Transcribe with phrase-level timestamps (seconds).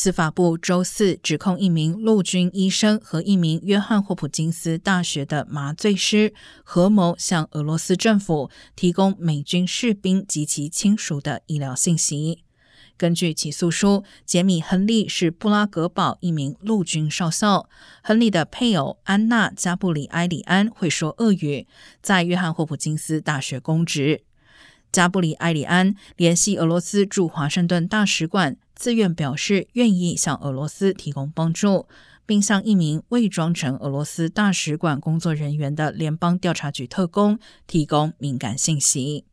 [0.00, 6.32] 司法部周四指控一名陆军医生和一名约翰霍普金斯大学的麻醉师
[6.62, 12.44] 合谋向俄罗斯政府提供美军士兵及其亲属的医疗信息。
[12.96, 17.68] 根据起诉书，杰米·亨利是布拉格堡一名陆军少校。
[18.00, 21.66] 亨利的配偶安娜·加布里埃里安会说俄语，
[22.00, 24.22] 在约翰霍普金斯大学公职。
[24.90, 31.88] 加布里埃里安联系俄罗斯驻华盛顿大使馆，自愿表示愿意向俄罗斯提供帮助，
[32.24, 39.24] 并向一名伪装成俄罗斯大使馆工作人员的联邦调查局特工提供敏感信息。